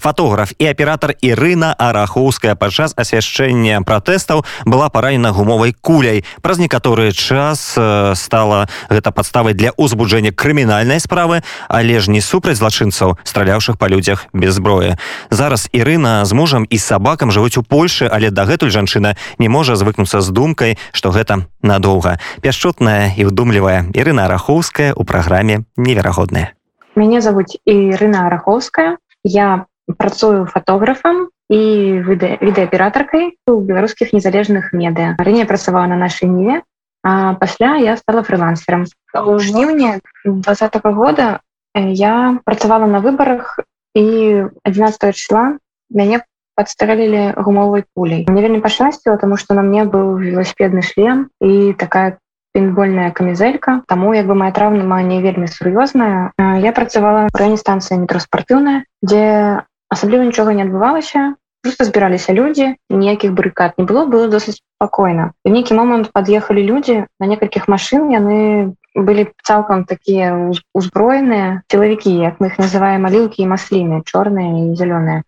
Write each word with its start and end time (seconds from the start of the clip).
фотограф 0.00 0.52
і 0.58 0.66
аператор 0.66 1.14
Ірына 1.20 1.74
арахоўская 1.78 2.56
падчас 2.56 2.94
асвяшчэння 2.96 3.84
пратэстаў 3.86 4.44
была 4.64 4.88
паранена 4.88 5.30
гумовай 5.30 5.76
куляй. 5.76 6.24
Праз 6.42 6.58
некаторы 6.58 7.12
час 7.12 7.74
э, 7.76 8.14
стала 8.16 8.68
гэта 8.88 9.12
падставай 9.12 9.54
для 9.54 9.70
узбуджэння 9.76 10.32
крымінальнай 10.32 11.00
справы 11.00 11.42
але 11.68 12.00
ж 12.00 12.10
не 12.10 12.20
супраць 12.20 12.58
злачынцаў 12.58 13.18
страляўшых 13.24 13.76
па 13.78 13.88
людзях 13.88 14.26
без 14.32 14.56
зброі. 14.56 14.96
Зараз 15.30 15.68
Ірына 15.72 16.24
з 16.24 16.32
мужам 16.32 16.64
і 16.64 16.78
сабакам 16.78 17.30
жывуць 17.30 17.60
у 17.60 17.62
Польшы 17.62 18.08
але 18.10 18.30
дагэтуль 18.30 18.72
жанчына 18.72 19.16
не 19.38 19.48
можа 19.48 19.76
звыкнуцца 19.76 20.24
з 20.24 20.32
думкай 20.32 20.78
што 20.92 21.12
гэта 21.12 21.46
надоўга. 21.62 22.18
Пяшчотная 22.40 23.12
і 23.16 23.28
вдумлівая 23.28 23.86
Ірына 23.92 24.24
арахоўская 24.24 24.96
у 24.96 25.04
праграме 25.04 25.68
неверагодная 25.76 26.56
мяне 27.00 27.20
завуць 27.24 27.56
Ірына 27.64 28.26
арахоўская. 28.28 28.96
Я 29.24 29.66
працую 29.98 30.46
фотографам 30.46 31.28
і 31.50 31.60
відэааператаркай 32.06 33.36
у 33.46 33.60
беларускіх 33.60 34.12
незалежных 34.12 34.72
медыа 34.72 35.16
раней 35.18 35.44
працавала 35.44 35.86
на 35.86 35.96
нашай 35.96 36.28
ніве 36.28 36.62
а 37.02 37.34
пасля 37.34 37.76
я 37.76 37.96
стала 37.96 38.22
фрылансером 38.22 38.84
у 39.14 39.38
жніўні 39.38 40.00
двадца 40.24 40.68
-го 40.68 40.92
года 40.92 41.40
я 41.74 42.38
працавала 42.44 42.86
на 42.86 43.00
выбарах 43.00 43.60
і 43.94 44.44
11 44.64 45.16
числа 45.16 45.58
мяне 45.90 46.22
подстрелілі 46.56 47.34
гумовай 47.36 47.84
пулей. 47.94 48.26
Мне 48.28 48.42
вельмі 48.42 48.60
пашчасціла 48.60 49.16
тому 49.16 49.36
что 49.36 49.54
на 49.54 49.62
мне 49.62 49.84
быў 49.84 50.18
велосипедны 50.18 50.82
шлем 50.82 51.30
і 51.40 51.72
такая 51.72 52.18
пейнтбольная 52.52 53.10
камізелька 53.10 53.82
таму 53.86 54.14
як 54.14 54.26
бы 54.26 54.34
моя 54.34 54.50
траўма 54.52 55.02
не 55.02 55.22
вельмі 55.22 55.46
сур'ёзная 55.46 56.32
я 56.38 56.72
працавала 56.72 57.28
в 57.32 57.36
районе 57.36 57.56
станцыя 57.56 57.98
метроспартыўная 57.98 58.84
дзе 59.02 59.62
асабліва 59.90 60.24
нічога 60.24 60.54
не 60.56 60.64
адбывалася 60.66 61.34
просто 61.62 61.84
збіраліся 61.84 62.32
людзі 62.32 62.74
ніякіх 62.88 63.32
барыкад 63.36 63.76
не 63.78 63.84
было 63.84 64.06
было 64.06 64.28
досыць 64.32 64.56
спакойна 64.58 65.32
в 65.44 65.52
нейкі 65.52 65.76
момант 65.76 66.12
пад'ехалі 66.12 66.64
людзі 66.64 67.04
на 67.20 67.26
некалькіх 67.26 67.68
машин 67.68 68.08
яны 68.14 68.72
былі 68.94 69.26
цалкам 69.44 69.84
такія 69.84 70.32
узброеныя 70.74 71.62
чалавекі 71.68 72.14
як 72.16 72.40
мы 72.40 72.48
их 72.52 72.58
называем 72.58 73.04
малілкі 73.06 73.42
і 73.42 73.50
масліны 73.52 74.00
чорныя 74.06 74.56
і 74.62 74.76
зялёныя 74.80 75.22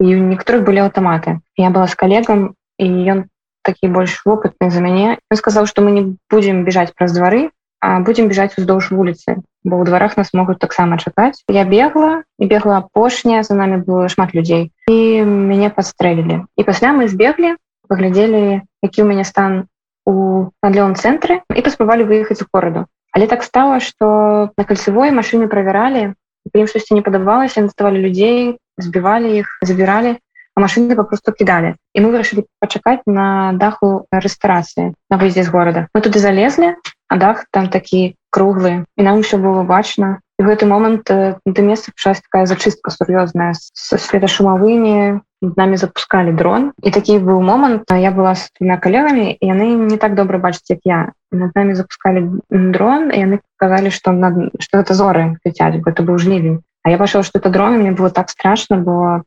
і 0.00 0.14
у 0.14 0.22
некаторых 0.30 0.62
былі 0.68 0.86
аўтаматы 0.86 1.40
я 1.56 1.70
была 1.74 1.90
з 1.90 1.98
калегам 1.98 2.54
і 2.78 2.86
ён 3.16 3.24
такі 3.66 3.90
больш 3.90 4.22
вопытны 4.22 4.70
за 4.70 4.80
мяне 4.80 5.18
ён 5.18 5.36
сказаў 5.42 5.66
што 5.66 5.82
мы 5.82 5.90
не 5.98 6.04
будзем 6.30 6.62
бежаць 6.68 6.94
праз 6.94 7.16
двары 7.16 7.50
а 7.82 7.98
будзем 8.06 8.30
бежаць 8.30 8.54
уздоўж 8.54 8.94
вуліцы 8.94 9.42
бо 9.66 9.82
ў 9.82 9.84
дварах 9.84 10.14
нас 10.16 10.30
могуць 10.30 10.62
таксама 10.62 10.96
чакаць 11.02 11.42
я 11.50 11.66
бегла 11.66 12.22
і 12.38 12.46
бегла 12.46 12.78
апошняя 12.78 13.42
за 13.42 13.58
нами 13.58 13.82
было 13.82 14.06
шмат 14.08 14.30
людзей 14.38 14.70
і 14.86 14.98
мяне 15.26 15.68
подстрэлілі 15.74 16.46
і 16.54 16.62
пасля 16.62 16.94
мы 16.94 17.10
збеглі 17.10 17.58
паглядзелі 17.90 18.62
які 18.86 19.02
у 19.02 19.06
мяне 19.10 19.26
стан 19.26 19.66
у 20.06 20.54
надлён 20.62 20.94
цэнтры 20.94 21.42
і 21.50 21.60
паспрабавалі 21.66 22.06
выехаць 22.06 22.38
у 22.46 22.48
гораду 22.54 22.86
але 23.10 23.26
так 23.26 23.42
стала 23.42 23.82
что 23.82 24.54
на 24.54 24.64
кальцевой 24.64 25.10
машины 25.10 25.50
правяралі 25.50 26.14
ім 26.54 26.70
штосьці 26.70 26.94
не 26.94 27.02
падабалася 27.02 27.66
наставалі 27.66 27.98
людзей 28.06 28.62
збівалі 28.78 29.34
іх 29.42 29.50
забіралі 29.66 30.14
а 30.54 30.62
машины 30.62 30.94
попросту 30.94 31.34
кідалі 31.34 31.74
і 31.92 32.06
мы 32.06 32.14
вырашылі 32.14 32.46
пачакаць 32.62 33.02
на 33.06 33.50
даху 33.58 34.06
рэстарацыі 34.14 34.94
на 35.10 35.18
выездзе 35.18 35.42
з 35.42 35.50
горада 35.50 35.88
мы 35.90 36.06
туды 36.06 36.22
залезлі 36.22 36.78
а 37.08 37.16
дах 37.16 37.46
там 37.50 37.68
такі 37.68 38.16
круглы 38.30 38.84
і 38.96 39.02
нам 39.02 39.20
все 39.22 39.36
было 39.36 39.62
бачна 39.62 40.20
і 40.38 40.44
гэты 40.44 40.66
момант 40.68 41.08
да 41.08 41.62
месца 41.62 41.92
пачалась 41.92 42.20
такая 42.20 42.46
зачыстка 42.46 42.92
сур'ёзная 42.92 43.54
со 43.56 43.96
светашумавымі 43.96 45.24
нами 45.40 45.76
запускалі 45.76 46.32
дрон. 46.32 46.72
І 46.82 46.90
такі 46.90 47.18
быў 47.20 47.40
момант 47.40 47.88
я 47.92 48.10
была 48.10 48.34
с 48.34 48.50
двумя 48.58 48.76
калегамі 48.76 49.36
яны 49.40 49.76
не 49.76 49.96
так 49.96 50.14
добра 50.14 50.38
бачыць 50.38 50.68
як 50.68 50.80
я. 50.84 51.12
Над 51.32 51.54
нами 51.56 51.74
запускалі 51.74 52.40
дрон 52.50 53.12
яны 53.12 53.40
казалі 53.56 53.90
что 53.90 54.12
над 54.12 54.52
что 54.60 54.78
это 54.78 54.94
зоры 54.94 55.36
летяць 55.44 55.80
бы 55.80 55.90
это 55.90 56.02
быў 56.02 56.18
жнівень 56.18 56.62
А 56.82 56.90
я 56.90 56.98
пашла 56.98 57.22
что 57.22 57.38
это 57.38 57.50
дрон 57.50 57.78
мне 57.78 57.92
было 57.92 58.10
так 58.10 58.30
страшно 58.30 58.76
бо 58.78 59.22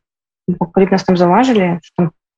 калі 0.73 0.88
нас 0.91 1.03
там 1.03 1.17
заўважылі 1.17 1.79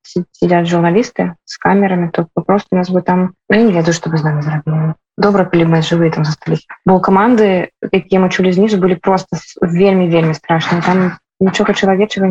сидят 0.07 0.67
журналісты 0.67 1.35
с 1.45 1.57
камерамі 1.57 2.09
то 2.11 2.27
просто 2.33 2.75
нас 2.75 2.89
бы 2.89 3.01
там 3.01 3.33
ну, 3.49 3.55
не 3.55 3.71
ведаю 3.71 3.93
что 3.93 4.09
бы 4.09 4.17
з 4.17 4.23
нами 4.23 4.41
зрабілі 4.41 4.93
добра 5.17 5.45
калі 5.45 5.65
мы 5.65 5.81
жывыя 5.81 6.11
там 6.11 6.25
застались 6.25 6.67
бо 6.85 6.99
каманды 6.99 7.69
якія 7.91 8.21
мы 8.21 8.29
чулі 8.29 8.51
знізу 8.51 8.77
былі 8.77 8.95
просто 8.95 9.37
вельмі 9.61 10.07
вельмі 10.07 10.33
страшныя 10.33 10.81
там 10.81 11.17
нічога 11.39 11.73
чалавечага 11.73 12.27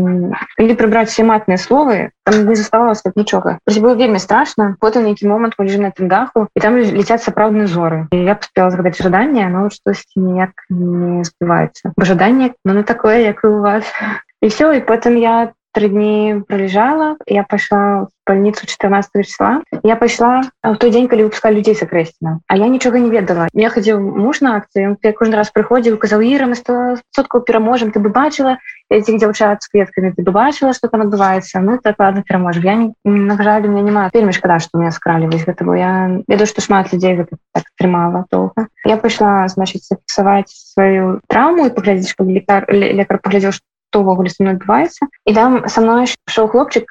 или 0.58 0.74
прыбраць 0.74 1.10
все 1.10 1.22
матныя 1.22 1.58
словы 1.58 2.10
там 2.24 2.46
не 2.48 2.56
заставалася 2.56 3.12
нічога 3.14 3.58
было 3.68 3.94
вельмі 3.94 4.18
страшно 4.18 4.76
потым 4.80 5.04
нейкі 5.04 5.28
момант 5.28 5.54
мы 5.58 5.66
лежим 5.66 5.82
на 5.82 5.90
тым 5.90 6.08
даху 6.08 6.48
і 6.54 6.60
там 6.60 6.78
летят 6.78 7.22
сапраўдныя 7.22 7.66
зоры 7.66 8.06
і 8.10 8.22
я 8.24 8.34
паспела 8.34 8.70
згадаць 8.70 8.98
жаданне 9.02 9.48
но 9.48 9.68
штосьці 9.70 10.18
ніяк 10.18 10.66
не 10.70 11.22
збываецца 11.22 11.92
жаданне 11.98 12.54
но 12.64 12.72
ну, 12.72 12.80
на 12.80 12.82
такое 12.82 13.20
як 13.20 13.44
у 13.44 13.60
вас 13.60 13.84
і 14.42 14.48
все 14.48 14.72
і 14.76 14.80
потым 14.80 15.16
я 15.18 15.52
три 15.73 15.89
дні 15.89 16.41
пролежала 16.47 17.15
я 17.27 17.43
пайшла 17.43 18.01
в 18.01 18.09
больницу 18.27 18.67
14 18.67 19.25
числа. 19.25 19.61
Я 19.83 19.95
пайшла 19.95 20.41
в 20.63 20.75
той 20.75 20.91
день 20.91 21.07
калі 21.07 21.23
выпускали 21.23 21.55
людзей 21.55 21.75
сакрэсціна 21.75 22.39
а 22.47 22.55
я 22.55 22.67
нічога 22.67 22.99
не 22.99 23.09
ведала. 23.09 23.47
Я 23.53 23.69
хадзіў 23.69 23.99
муж 23.99 24.41
на 24.41 24.55
акцыю 24.61 24.97
кожны 25.15 25.35
раз 25.35 25.51
прыходзіў 25.51 25.97
казаў 25.97 26.21
ира 26.21 26.47
мы 26.47 26.55
соткаў 26.55 27.41
пераможам 27.41 27.91
ты 27.91 27.99
бы 27.99 28.09
бачыла 28.09 28.57
этих 28.89 29.17
дзяўчат 29.17 29.63
с 29.63 29.67
кветками 29.67 30.11
ты 30.11 30.21
бы 30.23 30.31
бачыла 30.31 30.73
что 30.73 30.87
там 30.87 31.01
адбываецца 31.01 31.59
ну 31.59 31.77
так 31.77 31.95
ладно 31.99 32.23
пераможа 32.23 32.59
я 32.61 32.91
на 33.03 33.35
жаль 33.41 33.65
у 33.65 33.71
меня 33.71 33.81
няма 33.81 34.09
вельмі 34.13 34.33
шкада 34.33 34.59
что 34.59 34.77
меня 34.77 34.91
скралі 34.91 35.27
вось 35.27 35.45
гэта 35.45 35.65
я 35.75 36.21
ведаю 36.27 36.47
что 36.47 36.61
шмат 36.61 36.93
людзей 36.93 37.15
гэта 37.15 37.37
так 37.53 37.63
трымала 37.77 38.25
долго. 38.31 38.67
Я 38.85 38.97
пайшла 38.97 39.47
значит 39.47 39.83
зафіксаваць 39.83 40.51
сваю 40.51 41.21
травму 41.27 41.67
і 41.67 41.73
паглядзець 41.73 42.15
лекар 42.19 42.65
лекар 42.69 43.19
паглядзеў 43.19 43.51
что 43.51 43.70
што 43.96 44.04
ўвогуле 44.04 44.28
со 44.28 44.44
мной 44.44 44.54
адбываецца 44.60 45.08
і 45.24 45.32
там 45.32 45.64
со 45.72 45.80
мной 45.80 46.04
ішоў 46.04 46.52
хлопчык 46.52 46.84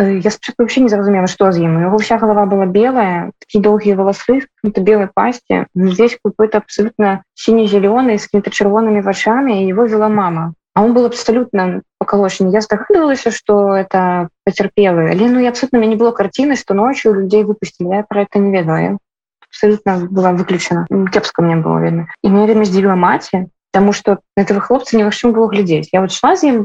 э, 0.00 0.16
я 0.24 0.30
спачатку 0.32 0.64
вообще 0.64 0.80
не 0.80 0.88
зразумела 0.88 1.28
што 1.28 1.52
з 1.52 1.60
ім 1.60 1.76
его 1.84 2.00
вся 2.00 2.16
голова 2.16 2.46
была 2.48 2.64
белая 2.64 3.36
такі 3.44 3.60
доўгія 3.60 4.00
валасы 4.00 4.40
это 4.64 4.80
белой 4.80 5.12
пасти 5.12 5.66
здесь 5.74 6.16
какой-то 6.24 6.64
абсолютно 6.64 7.22
сине-зеленый 7.34 8.16
с 8.16 8.24
какими-то 8.24 8.48
чырвонымі 8.48 9.04
вачами 9.04 9.60
и 9.60 9.68
его 9.68 9.84
вела 9.84 10.08
мама 10.08 10.54
а 10.74 10.82
он 10.82 10.94
был 10.94 11.04
абсолютно 11.04 11.82
поколошен 11.98 12.48
я 12.48 12.64
здогадывалася 12.64 13.30
что 13.30 13.76
это 13.76 14.28
потерпелы 14.44 15.10
але 15.12 15.28
ну 15.28 15.38
я 15.38 15.50
абсолютно 15.50 15.78
мне 15.78 15.88
не 15.88 15.96
было 15.96 16.12
картины 16.12 16.56
что 16.56 16.72
ночью 16.72 17.12
людей 17.12 17.44
выпустили 17.44 17.88
я 17.88 18.04
про 18.08 18.22
это 18.22 18.38
не 18.38 18.56
ведаю 18.56 18.98
абсолютно 19.52 20.08
была 20.08 20.32
выключена 20.32 20.86
кепска 21.12 21.42
мне 21.42 21.56
было 21.56 21.76
видно 21.78 22.08
и 22.22 22.28
мне 22.28 22.46
время 22.46 22.64
здзівіла 22.64 22.96
маці 22.96 23.52
Таму 23.71 23.93
что 23.93 24.19
этого 24.35 24.59
хлопца 24.61 24.97
немагчым 24.97 25.33
было 25.33 25.47
глядзець 25.47 25.89
я 25.91 26.01
вот 26.01 26.11
шла 26.11 26.35
з 26.35 26.43
ім 26.43 26.57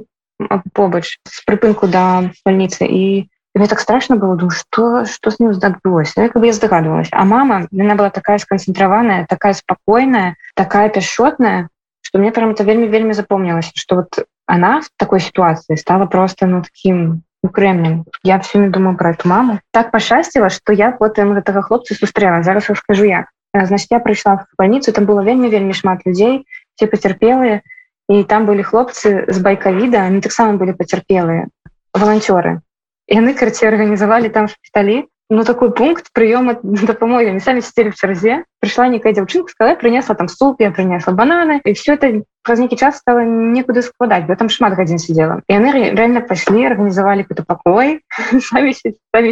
побач 0.73 1.19
з 1.29 1.39
прыпынку 1.47 1.87
да 1.87 2.33
больніцы 2.45 2.87
і 2.87 3.29
мне 3.55 3.67
так 3.69 3.81
страшно 3.81 4.17
было 4.17 4.37
думаю 4.37 4.51
что 4.51 5.05
что 5.05 5.31
с 5.31 5.39
ним 5.39 5.53
здабылося 5.53 6.29
как 6.29 6.41
бы 6.41 6.47
я 6.47 6.53
здагадывалась 6.53 7.09
а 7.13 7.25
мама 7.25 7.69
она 7.73 7.95
была 7.95 8.11
такая 8.11 8.39
сконцэнтраваная 8.39 9.27
такая 9.29 9.53
спокойная 9.53 10.37
такая 10.55 10.89
пяшотная 10.89 11.69
что 12.03 12.19
мне 12.19 12.31
прям 12.33 12.51
это 12.51 12.65
вельмі 12.65 12.89
вельмі 12.89 13.15
запомнілася 13.15 13.73
что 13.75 13.97
вот 13.97 14.27
она 14.47 14.81
в 14.81 14.89
такой 14.97 15.21
ситуации 15.21 15.77
стала 15.77 16.07
просто 16.07 16.47
ну 16.47 16.63
таким 16.63 17.23
кремнем 17.53 18.05
я 18.23 18.39
все 18.39 18.59
не 18.59 18.69
думаю 18.69 18.97
про 18.97 19.11
эту 19.11 19.29
маму. 19.29 19.61
Так 19.73 19.91
пашасціла 19.91 20.51
что 20.51 20.73
я 20.73 20.93
потым 20.93 21.35
гэтага 21.35 21.63
хлопца 21.63 21.95
сустрэла 21.95 22.43
зараз 22.43 22.65
скажу 22.65 23.05
як 23.05 23.27
значит 23.55 23.89
я 23.91 23.99
прыйшла 23.99 24.37
в 24.37 24.57
больницу 24.57 24.93
там 24.93 25.05
было 25.05 25.23
вельмі 25.23 25.49
вельмі 25.49 25.73
шмат 25.73 26.07
людзей 26.07 26.47
все 26.77 26.87
пацярпелыя 26.87 27.63
і 28.09 28.25
там 28.25 28.47
былі 28.47 28.63
хлопцы 28.67 29.25
з 29.29 29.39
байкавіда 29.41 30.05
они 30.09 30.21
таксама 30.21 30.59
былі 30.59 30.75
пацярпелыя 30.77 31.49
волонцёры 31.95 32.61
яны 33.09 33.35
карці 33.35 33.69
арганізавалі 33.71 34.29
там 34.29 34.49
шпіталі 34.49 35.05
ну 35.31 35.45
такой 35.45 35.73
пункт 35.73 36.13
прыёма 36.13 36.59
дапамогі 36.93 37.33
не 37.33 37.41
самі 37.41 37.63
сцелі 37.63 37.91
в 37.91 37.97
чарзе 37.97 38.45
прыйшла 38.61 38.89
некая 38.89 39.13
дзяўчынка 39.13 39.55
сказала 39.55 39.77
принесла 39.77 40.15
там 40.15 40.29
суп 40.29 40.61
я 40.61 40.71
принесла 40.71 41.13
бананы 41.13 41.61
і 41.65 41.73
все 41.73 41.95
это 41.95 42.25
праз 42.43 42.59
нейкі 42.59 42.77
час 42.77 42.99
стала 42.99 43.25
некуды 43.25 43.83
складаць 43.83 44.27
бо 44.27 44.37
там 44.37 44.49
шмат 44.49 44.75
гадзін 44.79 44.99
сидела. 44.99 45.41
І 45.49 45.59
яны 45.59 45.73
реально 45.95 46.23
пайшлі 46.27 46.67
арганізавалі 46.67 47.25
какой-то 47.25 47.45
пакой 47.47 48.01
самі 48.51 48.75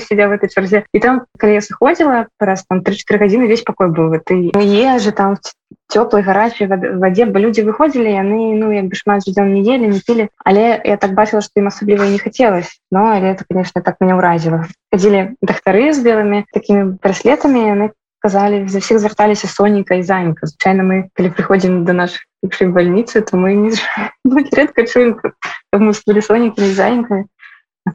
сидя 0.01 0.29
в 0.29 0.33
этой 0.33 0.49
чарзе 0.49 0.85
і 0.93 0.99
там 0.99 1.23
калі 1.39 1.59
я 1.59 1.63
сыходзіла 1.63 2.27
раз 2.41 2.65
там 2.69 2.81
3-4 2.81 3.19
гадзіны 3.19 3.47
весь 3.47 3.63
пакой 3.63 3.89
быў 3.89 4.15
ты 4.25 4.51
ежа 4.55 5.13
там 5.13 5.39
цёплай 5.91 6.23
гарачай 6.23 6.67
вадзе 6.71 7.27
бы 7.27 7.43
людзі 7.43 7.67
выходзілі 7.67 8.11
яны 8.11 8.55
ну 8.55 8.71
як 8.71 8.87
бы 8.87 8.95
шмат 8.95 9.27
ждём 9.27 9.55
не 9.55 9.63
ели 9.67 9.87
не 9.91 10.01
пілі 10.01 10.29
але 10.45 10.81
я 10.85 10.97
так 10.97 11.15
бачыла 11.15 11.43
што 11.43 11.61
ім 11.61 11.71
асабліва 11.71 12.07
не 12.07 12.19
хацелось 12.19 12.79
но 12.91 13.11
але 13.11 13.35
это 13.35 13.45
конечно 13.49 13.83
так 13.83 13.99
меня 14.01 14.15
ўразіла 14.17 14.67
хадзілі 14.95 15.35
дахтары 15.43 15.93
з 15.93 16.03
белымі 16.03 16.45
такими 16.55 16.99
браслетамі 16.99 17.67
яны 17.67 17.91
казалі 18.21 18.69
за 18.69 18.79
всех 18.79 18.99
звярталіся 18.99 19.49
сонейка 19.49 19.95
і 19.95 20.03
занька. 20.03 20.47
Звычайно 20.47 20.85
мы 20.85 21.09
калі 21.17 21.33
прыходзім 21.33 21.85
до 21.85 21.93
наших 21.93 22.21
пришли 22.43 22.67
в 22.67 22.73
больницу, 22.73 23.23
то 23.23 23.37
мы 23.37 23.55
не, 23.55 23.73
мы 24.25 24.47
редко 24.51 24.87
чуем, 24.87 25.15
как 25.15 25.35
мы 25.73 25.93
с 25.95 26.03
сонікамі 26.03 26.75
зайкамі 26.75 27.25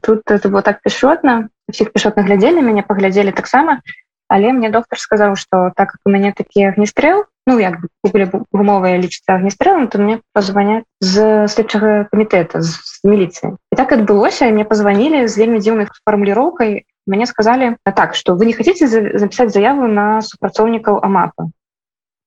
тут 0.02 0.22
это 0.30 0.48
было 0.48 0.62
так 0.62 0.82
пешотна 0.82 1.48
всех 1.70 1.92
пешотна 1.92 2.22
глядзелі 2.22 2.62
мяне 2.62 2.82
паглядзелі 2.82 3.32
таксама 3.32 3.80
але 4.28 4.52
мне 4.52 4.70
доктор 4.70 4.98
сказаў 4.98 5.36
что 5.36 5.72
так 5.76 5.90
как 5.92 6.00
у 6.04 6.10
мяне 6.10 6.32
такі 6.32 6.64
агнестрэл 6.64 7.24
ну 7.46 7.58
як 7.58 7.80
бы 7.80 7.88
были 8.02 8.30
гумовыя 8.52 8.98
лічыцца 8.98 9.38
агнестрэлам 9.38 9.88
то 9.88 9.98
мне 9.98 10.20
позвонят 10.32 10.84
з 11.00 11.46
следчага 11.48 12.08
камітэта 12.10 12.62
з 12.62 12.74
міліцыі 13.04 13.54
і 13.54 13.76
так 13.76 13.92
адбылося 13.92 14.50
мне 14.50 14.64
позвонили 14.64 15.26
з 15.28 15.38
вельмі 15.38 15.62
дзіўных 15.62 15.94
фармуліроўкай 16.04 16.84
мне 17.06 17.26
сказали 17.26 17.76
так 17.84 18.14
что 18.14 18.34
вы 18.34 18.46
не 18.46 18.52
хотите 18.52 18.86
записать 18.88 19.52
заяву 19.52 19.86
на 19.86 20.22
супрацоўнікаў 20.22 21.00
амапа 21.02 21.50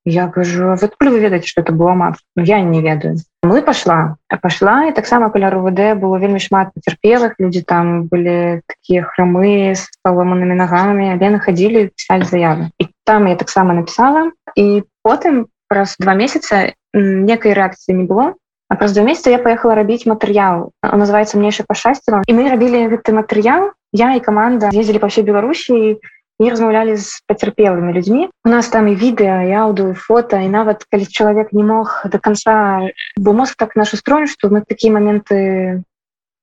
я 0.06 0.28
кажу 0.28 0.72
откуль 0.72 1.10
вы 1.10 1.19
ведаеце 1.19 1.48
что 1.48 1.62
это 1.62 1.74
было 1.74 1.94
мат 1.94 2.16
ну, 2.36 2.44
я 2.44 2.62
не 2.62 2.81
ведаю 2.81 3.18
мы 3.44 3.62
пошла. 3.62 4.18
А 4.28 4.38
пошла 4.38 4.86
і 4.86 4.96
таксама 4.96 5.30
каля 5.30 5.50
РУВД 5.50 5.96
было 5.96 6.19
вельмі 6.19 6.40
шмат 6.40 6.74
пацярпелых 6.75 7.36
люди 7.40 7.62
там 7.62 8.04
были 8.04 8.62
такія 8.68 9.04
храмы 9.04 9.72
с 9.72 9.88
паломанымі 10.04 10.56
нагамі 10.56 11.16
але 11.16 11.30
находили 11.30 11.92
писать 11.96 12.28
заявы. 12.28 12.69
І 12.80 12.88
там 13.06 13.28
я 13.28 13.36
таксама 13.36 13.74
написала. 13.74 14.31
І 14.56 14.84
потым 15.04 15.48
праз 15.68 15.96
два 16.00 16.13
месяца 16.16 16.74
некай 16.94 17.54
реакции 17.54 17.94
не 17.94 18.04
было. 18.04 18.36
А 18.68 18.75
праз 18.75 18.94
два 18.94 19.04
месяца 19.04 19.31
я 19.31 19.40
поехала 19.40 19.74
рабіць 19.74 20.06
матэрыял 20.06 20.72
называется 20.84 21.40
мнейшее 21.40 21.66
пашасціла 21.66 22.22
і 22.28 22.34
мы 22.34 22.50
рабілі 22.50 22.92
гэты 22.92 23.16
матэрыял 23.16 23.72
я 23.94 24.13
і 24.16 24.19
команда 24.19 24.69
ездили 24.74 25.00
по 25.00 25.07
всей 25.07 25.24
беларусі 25.24 25.98
і 26.40 26.50
размаўлялі 26.50 26.96
з 26.96 27.20
пацярпелымі 27.28 27.94
людзьмі 27.94 28.30
у 28.46 28.50
нас 28.50 28.72
там 28.72 28.88
і 28.88 28.96
відэа 28.96 29.44
і 29.50 29.54
аўду 29.60 29.94
фото 29.94 30.40
і 30.40 30.48
нават 30.48 30.88
калі 30.88 31.06
чалавек 31.06 31.52
не 31.54 31.64
мог 31.64 32.02
до 32.06 32.20
конца 32.20 32.88
бо 33.18 33.34
мозг 33.34 33.56
так 33.60 33.76
наш 33.76 33.94
устроен 33.94 34.28
что 34.28 34.50
мы 34.50 34.64
такія 34.64 34.94
моменты 34.94 35.84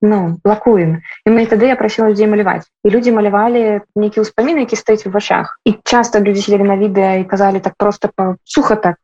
ну 0.01 0.37
блакуем 0.43 1.01
і 1.25 1.29
мы 1.33 1.45
тады 1.49 1.65
я 1.65 1.75
просила 1.75 2.09
людзей 2.13 2.29
маляваць 2.29 2.69
і 2.85 2.93
людзі 2.93 3.11
малявалі 3.11 3.81
нейкі 3.97 4.21
ўспаміны 4.21 4.69
які 4.69 4.77
стаіць 4.77 5.09
у 5.09 5.11
вачах 5.11 5.57
і 5.65 5.73
часто 5.83 6.21
людзі 6.21 6.45
сидели 6.45 6.63
на 6.63 6.77
відэа 6.77 7.17
і 7.21 7.25
казалі 7.25 7.59
так 7.59 7.73
просто 7.77 8.09
по 8.13 8.35
суха 8.43 8.75
так. 8.75 9.01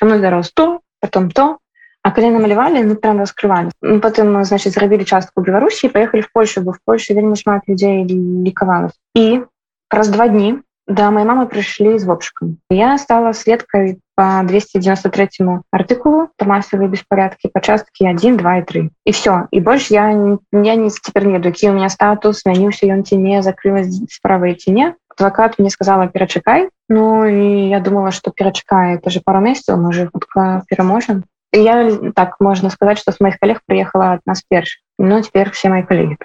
Со 0.00 0.06
мной 0.06 0.20
дарос 0.20 0.52
то 0.52 0.80
потом 1.00 1.30
то. 1.30 1.58
А 2.02 2.10
калі 2.10 2.34
намалявалі 2.34 2.82
мы 2.82 2.94
прям 2.98 3.20
раскрывалі 3.22 3.70
потым 4.02 4.42
значит 4.44 4.72
зрабілі 4.74 5.04
частку 5.04 5.42
беларусі 5.42 5.88
поехали 5.88 6.22
в 6.22 6.32
польшу 6.32 6.60
бо 6.60 6.72
в 6.72 6.78
польше 6.84 7.14
вельмі 7.14 7.36
шмат 7.36 7.62
людзей 7.68 8.04
лікавалась 8.42 8.98
і 9.14 9.44
праз 9.92 10.08
два 10.08 10.28
дні 10.28 10.56
да 10.88 11.12
моей 11.12 11.28
мамы 11.28 11.44
прыйшлі 11.46 12.00
з 12.00 12.08
вопшкам 12.08 12.56
я 12.72 12.96
стала 12.98 13.32
следкай 13.36 14.00
по 14.16 14.40
293 14.42 15.60
артыкулу 15.70 16.32
по 16.36 16.44
массовые 16.48 16.88
беспорядки 16.88 17.52
пачасткі 17.52 18.08
1 18.08 18.36
2 18.36 18.56
и 18.56 18.62
3 18.62 18.90
і 19.04 19.10
все 19.12 19.46
і 19.52 19.60
больш 19.60 19.90
я 19.92 20.08
я 20.52 20.74
не 20.74 20.90
цяпер 20.90 21.26
не 21.26 21.38
які 21.44 21.70
у 21.70 21.72
меня 21.76 21.88
статус 21.92 22.42
змяніўся 22.42 22.88
ён 22.88 23.04
ці 23.04 23.20
не 23.20 23.42
закрылась 23.42 24.00
справа 24.08 24.48
ці 24.54 24.72
не 24.72 24.94
адвокат 25.12 25.58
мне 25.58 25.70
сказала 25.70 26.08
перачакай 26.08 26.68
Ну 26.88 27.26
і 27.26 27.68
я 27.68 27.80
думала 27.80 28.10
что 28.10 28.32
перачакае 28.32 28.96
это 28.96 29.10
же 29.10 29.20
пару 29.20 29.40
месяцаў 29.40 29.76
мы 29.76 29.92
же 29.92 30.08
хутка 30.12 30.64
пераможем 30.68 31.24
я 31.52 32.12
так 32.16 32.40
можно 32.40 32.70
сказать 32.70 32.98
что 32.98 33.12
с 33.12 33.20
моих 33.20 33.38
коллег 33.38 33.60
приехала 33.66 34.12
от 34.12 34.26
нас 34.26 34.42
перш 34.48 34.80
но 34.98 35.20
теперь 35.20 35.50
все 35.50 35.68
мои 35.68 35.82
коллеги. 35.82 36.16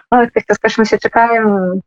Скажем 0.51 0.85
чакаем 0.85 1.81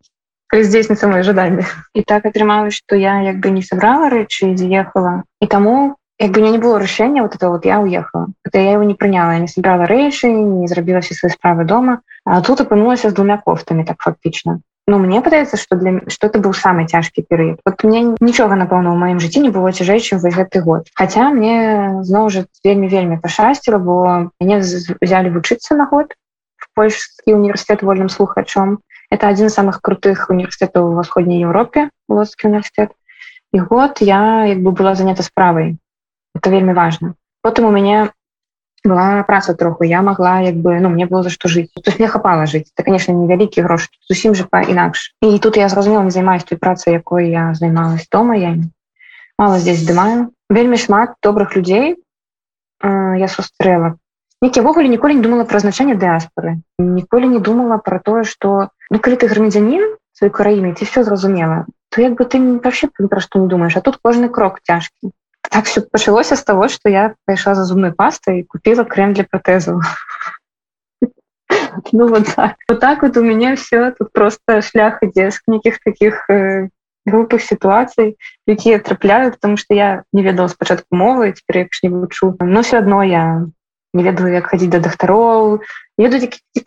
калі 0.50 0.67
здзейсніцца 0.67 1.06
мои 1.06 1.23
жаданні 1.23 1.64
і 1.94 2.02
так 2.02 2.26
атрымалось 2.26 2.75
что 2.75 2.99
я 2.99 3.23
як 3.23 3.38
бы 3.38 3.55
не 3.55 3.62
сабрала 3.62 4.11
рэчы 4.11 4.56
з'ехала 4.58 5.23
і 5.41 5.47
таму 5.47 5.97
як 6.20 6.32
бы 6.32 6.43
не 6.43 6.58
было 6.58 6.79
рашэння 6.79 7.23
вот 7.23 7.35
это 7.35 7.49
вот 7.49 7.64
я 7.64 7.81
уехала. 7.81 8.29
Это 8.44 8.58
я 8.58 8.73
его 8.73 8.82
не 8.85 8.94
прыняла 8.94 9.38
не 9.38 9.49
сабрала 9.49 9.87
рэчы 9.87 10.29
не 10.29 10.67
зрабілася 10.69 11.14
свои 11.14 11.31
справы 11.31 11.64
дома. 11.64 12.00
А 12.25 12.43
тут 12.43 12.61
апынулася 12.61 13.11
з 13.11 13.14
двумя 13.14 13.38
кофтами 13.38 13.85
так 13.85 14.02
фактычна 14.02 14.61
Ну, 14.87 14.99
мне 14.99 15.20
падаецца 15.23 15.56
что 15.56 15.76
для 15.76 16.02
что 16.08 16.26
это 16.26 16.41
быў 16.43 16.52
самый 16.52 16.87
цяжкі 16.87 17.23
перыяд 17.23 17.61
вот 17.64 17.85
мне 17.85 18.17
нічога 18.20 18.58
напэўна 18.58 18.91
у 18.93 18.99
маім 18.99 19.20
жыцці 19.20 19.41
не 19.41 19.50
было 19.55 19.73
цяжэй 19.73 20.00
чым 20.00 20.19
вы 20.19 20.31
гэты 20.35 20.61
год. 20.61 20.88
Хотя 20.94 21.31
мне 21.31 22.02
зноў 22.02 22.29
жа 22.29 22.44
вельмі 22.64 22.88
вельмі 22.88 23.23
пашасціла 23.23 23.79
бо 23.79 23.94
мяне 24.41 24.58
взяли 24.58 25.31
вучыцца 25.31 25.79
на 25.79 25.87
год 25.87 26.19
польскі 26.75 27.35
університет 27.35 27.82
вольным 27.82 28.08
слухачом 28.08 28.79
Это 29.11 29.29
один 29.29 29.47
из 29.47 29.55
самых 29.55 29.83
крутых 29.83 30.31
университетов 30.31 30.91
в 30.91 30.95
Восходней 30.95 31.41
Европе, 31.41 31.91
Лодский 32.09 32.49
университет. 32.49 32.93
И 33.53 33.59
год 33.59 34.01
я 34.01 34.47
как 34.49 34.62
бы 34.62 34.71
была 34.71 34.95
занята 34.95 35.23
справой. 35.23 35.79
Это 36.35 36.51
вельмі 36.51 36.73
важно. 36.73 37.15
Потом 37.43 37.65
у 37.67 37.71
меня 37.71 38.12
была 38.85 39.23
праца 39.25 39.55
троху. 39.55 39.85
Я 39.85 40.03
могла, 40.03 40.45
как 40.45 40.55
бы, 40.55 40.79
ну, 40.79 40.89
мне 40.89 41.07
было 41.07 41.23
за 41.23 41.31
что 41.31 41.49
жить. 41.49 41.73
То 41.75 41.83
есть 41.91 41.99
мне 41.99 42.09
хапала 42.09 42.47
жить. 42.47 42.71
Это, 42.77 42.85
конечно, 42.85 43.12
невеликий 43.12 43.62
грош. 43.62 43.89
Зусім 44.09 44.35
же 44.35 44.45
по-инакше. 44.45 45.12
И 45.23 45.39
тут 45.39 45.57
я 45.57 45.69
зразумела, 45.69 46.03
не 46.03 46.11
займаюсь 46.11 46.45
той 46.45 46.59
працей, 46.59 46.93
якой 46.93 47.31
я 47.31 47.55
займалась 47.55 48.09
дома. 48.09 48.37
Я 48.37 48.57
мало 49.39 49.59
здесь 49.59 49.81
здымаю. 49.81 50.31
Вельмі 50.51 50.77
шмат 50.77 51.15
добрых 51.23 51.57
людей 51.57 51.97
э, 52.83 53.19
я 53.19 53.29
сустрэла. 53.29 53.95
Ник 54.43 54.57
я 54.57 54.62
ввогуле 54.62 54.89
ніколі 54.89 55.15
не 55.15 55.23
думала 55.23 55.45
про 55.45 55.61
значение 55.61 55.95
диаспоры. 55.95 56.59
Ніколі 56.79 57.29
не 57.29 57.39
думала 57.39 57.79
про 57.79 57.99
тое, 57.99 58.25
что 58.25 58.71
ну 58.91 58.99
калі 58.99 59.17
ты 59.17 59.31
грамадзянін 59.31 59.97
свой 60.13 60.31
краіны 60.31 60.75
ты 60.75 60.85
все 60.85 61.05
зразумела 61.05 61.67
то 61.91 62.03
як 62.03 62.15
бы 62.15 62.25
ты 62.25 62.39
вообще 62.39 62.89
про 62.89 63.21
што 63.21 63.39
не 63.39 63.49
думаешь 63.49 63.77
а 63.77 63.81
тут 63.81 63.99
кожны 64.03 64.29
крок 64.29 64.61
цяжкі 64.63 65.15
так 65.51 65.65
все 65.65 65.81
пачалося 65.81 66.37
з 66.37 66.45
того 66.45 66.69
что 66.69 66.89
я 66.89 67.15
пайшла 67.27 67.55
за 67.55 67.65
зубной 67.65 67.93
пастой 67.93 68.45
купила 68.45 68.85
крем 68.85 69.15
для 69.15 69.25
протэзу 69.25 69.81
ну 71.93 72.09
вот 72.09 72.35
так. 72.35 72.57
Вот 72.69 72.81
так 72.81 73.03
вот 73.03 73.17
у 73.17 73.23
меня 73.23 73.57
все 73.57 73.93
тут 73.93 74.13
просто 74.13 74.63
шлях 74.63 75.03
ідзе 75.03 75.31
з 75.31 75.41
нейкіх 75.47 75.79
таких 75.79 76.27
э, 76.31 76.69
глупых 77.07 77.41
сітуацый 77.43 78.19
якія 78.47 78.79
трапляю 78.79 79.31
потому 79.31 79.57
что 79.57 79.75
я 79.75 80.05
не 80.13 80.23
ведала 80.23 80.49
спачатку 80.49 80.97
мовы 80.97 81.33
теперь 81.33 81.59
як 81.59 81.69
не 81.83 81.89
вучу 81.89 82.37
но 82.41 82.63
все 82.63 82.79
одно 82.79 83.03
я 83.03 83.47
не 83.95 84.03
ведаю 84.03 84.35
як 84.35 84.47
хадзіць 84.47 84.71
да 84.71 84.79
дактароў 84.79 85.63
еду 85.99 86.17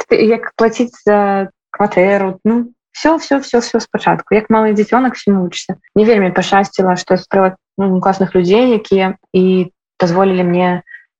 як 0.09 0.51
платіць 0.55 0.95
за 1.05 1.49
кватэру 1.73 2.39
ну 2.45 2.71
все 2.93 3.17
все 3.17 3.39
все 3.41 3.59
все 3.59 3.79
спачатку 3.81 4.37
як 4.37 4.49
малы 4.53 4.77
дзіцёнак 4.77 5.17
всім 5.17 5.41
вучыся 5.41 5.81
не 5.97 6.05
вельмі 6.05 6.31
пашасціла 6.31 6.95
што 6.95 7.17
справа 7.17 7.57
ну, 7.77 7.99
класных 7.99 8.37
людзей 8.37 8.77
якія 8.77 9.17
і 9.33 9.73
дазволілі 9.99 10.43
мне 10.45 10.69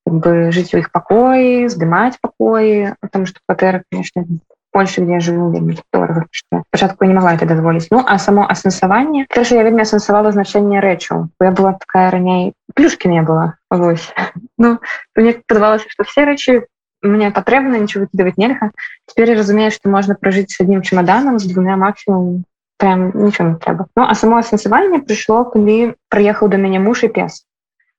бы 0.06 0.54
жыць 0.54 0.74
у 0.76 0.80
іх 0.80 0.94
пакоі 0.94 1.68
здымаць 1.74 2.22
пакоі 2.22 2.94
потому 3.02 3.26
что 3.26 3.42
кватэра 3.48 3.84
конечно 3.90 4.26
больше 4.74 5.02
где 5.02 5.20
жыву 5.20 5.52
вельмі 5.52 5.78
дорого 5.94 6.25
пачатку 6.72 7.06
не 7.06 7.13
могла 7.13 7.36
это 7.36 7.46
дазволіць 7.46 7.88
ну 7.92 8.04
а 8.06 8.18
само 8.18 8.46
асэнсаванне. 8.50 9.25
Перша 9.30 9.56
я 9.56 9.63
вельмі 9.63 9.86
асэнсавала 9.86 10.32
значэнне 10.34 10.82
рэчаў 10.82 11.30
я 11.42 11.51
была 11.51 11.74
такая 11.74 12.10
раней 12.12 12.54
плюшки 12.74 13.08
не 13.08 13.22
было 13.22 13.56
вось. 13.70 14.13
Ну 14.58 14.80
мне 15.16 15.34
падавалася 15.48 15.89
что 15.89 16.04
все 16.04 16.25
рэчы 16.25 16.66
мне 17.02 17.31
патрэбна 17.31 17.78
нічого 17.78 18.05
выкидывать 18.05 18.38
нельга 18.38 18.71
теперь 19.07 19.31
я 19.31 19.37
разумею 19.37 19.71
что 19.71 19.88
можна 19.88 20.14
прожить 20.14 20.50
с 20.50 20.61
одним 20.61 20.83
чемоданом 20.83 21.38
с 21.38 21.45
двумя 21.45 21.76
максимум 21.76 22.45
прям 22.76 23.11
ничего 23.25 23.49
не 23.49 23.57
трэба 23.57 23.87
ну 23.97 24.02
а 24.02 24.14
само 24.14 24.38
асэнсаванне 24.38 25.00
пришло 25.00 25.45
калі 25.45 25.95
приехал 26.09 26.49
до 26.49 26.57
мяне 26.57 26.78
муж 26.78 27.05
и 27.05 27.09
пес 27.09 27.45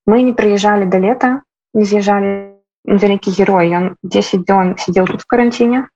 мы 0.05 0.21
не 0.21 0.33
приезжали 0.33 0.85
до 0.85 0.97
лета 0.97 1.41
не 1.73 1.85
з'езжали 1.85 2.55
вялікі 2.85 3.31
герой 3.31 3.75
он 3.75 3.95
10 4.03 4.43
дзён 4.43 4.77
сидел 4.77 5.05
тут 5.05 5.21
в 5.21 5.27
карантине 5.27 5.87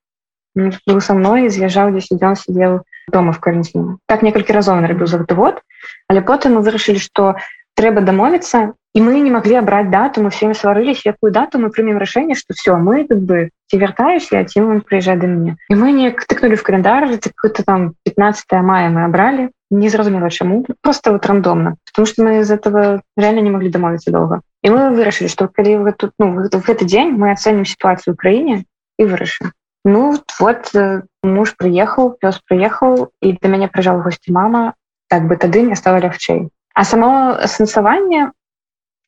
был 0.56 1.02
со 1.02 1.14
мной 1.14 1.50
з'язджаў 1.50 1.92
10 1.92 2.18
дзён 2.20 2.36
сидел 2.36 2.82
дома 3.08 3.32
в 3.32 3.40
карантине 3.40 3.98
так 4.06 4.22
некалькі 4.22 4.54
разоў 4.54 4.80
нарабіў 4.80 5.08
за 5.08 5.18
гэты 5.18 5.36
вот 5.36 5.62
але 6.08 6.22
потым 6.22 6.56
мы 6.56 6.62
вырашылі 6.62 7.00
что 7.00 7.36
трэба 7.76 8.02
дамовіцца 8.02 8.74
і 8.95 9.01
мы 9.01 9.21
не 9.21 9.31
могли 9.31 9.55
абрать 9.55 9.91
дату 9.91 10.23
мы 10.23 10.31
всеми 10.31 10.53
сварылись 10.53 11.05
якую 11.05 11.33
дату 11.33 11.59
мы 11.59 11.71
примем 11.71 11.99
рашэнне 11.99 12.35
что 12.35 12.55
все 12.55 12.77
мы 12.77 13.07
как 13.07 13.19
бы 13.19 13.51
ці 13.69 13.79
вяртаюся 13.79 14.45
ці 14.45 14.61
он 14.61 14.81
приезжает 14.81 15.21
до 15.21 15.27
мне 15.27 15.57
і 15.69 15.75
мы 15.75 15.93
не 15.93 16.11
тыкнули 16.11 16.57
в 16.57 16.63
календар 16.63 17.09
какой-то 17.19 17.63
там 17.65 17.95
15 18.05 18.45
мая 18.63 18.91
мы 18.91 19.05
абрали 19.05 19.51
не 19.71 19.89
зразумела 19.89 20.31
чаму 20.31 20.65
просто 20.81 21.13
вот 21.13 21.27
рандомно 21.27 21.77
потому 21.87 22.07
что 22.07 22.23
мы 22.25 22.41
из 22.41 22.51
этого 22.51 23.03
реально 23.17 23.41
не 23.41 23.51
могли 23.51 23.71
домовиться 23.71 24.11
долго. 24.11 24.41
І 24.63 24.71
мы 24.71 24.91
вырашили 24.91 25.29
что 25.29 25.49
калі 25.49 25.93
тут 25.97 26.13
ну, 26.19 26.49
гэты 26.49 26.85
день 26.85 27.13
мы 27.13 27.31
оценим 27.33 27.65
ситуацию 27.65 28.15
в 28.15 28.17
Украине 28.17 28.65
и 28.99 29.05
вырашим 29.05 29.53
ну 29.85 30.19
вот, 30.41 30.75
э, 30.75 31.03
муж 31.23 31.55
приехал 31.57 32.11
пес 32.11 32.41
приехал 32.49 33.11
и 33.23 33.33
до 33.33 33.49
мяне 33.49 33.69
прыжал 33.69 34.03
гости 34.03 34.31
мама 34.31 34.75
так 35.09 35.29
бы 35.29 35.37
тады 35.37 35.63
мне 35.63 35.77
стало 35.77 35.99
лягчэй 35.99 36.49
а 36.75 36.85
само 36.85 37.37
асэнсаванне 37.39 38.33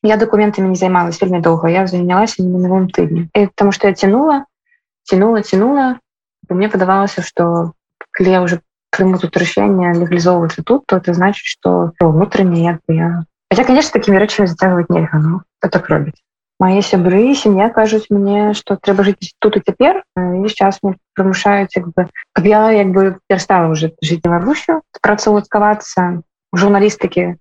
я 0.03 0.17
документами 0.17 0.67
не 0.67 0.75
займалась 0.75 1.21
вельмі 1.21 1.41
доўга 1.41 1.69
я 1.69 1.87
занялась 1.87 2.37
на 2.39 2.45
мінулым 2.45 2.87
тыдні 2.89 3.29
потому 3.33 3.71
что 3.71 3.87
я 3.87 3.93
тянула 3.93 4.45
тянула 5.03 5.41
тянула 5.41 5.99
мне 6.49 6.69
падавалася 6.69 7.21
что 7.21 7.73
калі 8.11 8.31
я 8.31 8.41
уже 8.41 8.61
прыму 8.91 9.17
тут 9.17 9.37
рашэнне 9.37 9.93
легалізоўвацца 9.93 10.63
тут 10.63 10.85
то 10.85 10.97
это 10.97 11.13
значит 11.13 11.45
что 11.45 11.91
внутренне 11.99 12.63
як 12.63 12.79
бы 12.87 12.95
я 12.95 13.23
хотя 13.49 13.63
конечно 13.63 13.93
такими 13.93 14.17
рэчамі 14.17 14.47
зацягваць 14.47 14.89
нельга 14.89 15.19
ну 15.19 15.41
так 15.59 15.87
робіць 15.89 16.19
мои 16.61 16.81
сябры 16.85 17.33
сям'я 17.33 17.69
кажуць 17.73 18.13
мне 18.13 18.53
что 18.53 18.77
трэба 18.77 19.03
жыць 19.07 19.33
тут 19.39 19.57
і 19.57 19.61
цяпер 19.65 20.03
і 20.17 20.45
сейчас 20.49 20.77
мне 20.83 20.97
прымушаюць 21.17 21.73
як 21.75 21.87
бы 21.89 22.05
каб 22.33 22.45
я 22.45 22.71
як 22.71 22.91
бы 22.93 23.17
перастала 23.27 23.73
уже 23.73 23.93
жыць 24.01 24.21
беларусю 24.21 24.81
працаўладкавацца 25.01 26.21
журналістыкі 26.53 27.40